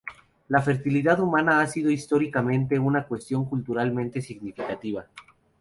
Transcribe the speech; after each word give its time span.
La 0.47 0.63
fertilidad 0.63 1.19
humana 1.19 1.61
ha 1.61 1.67
sido 1.67 1.91
históricamente 1.91 2.79
una 2.79 3.05
cuestión 3.05 3.45
culturalmente 3.45 4.19
significativa. 4.19 5.05